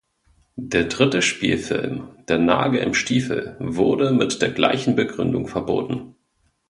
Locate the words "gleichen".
4.49-4.95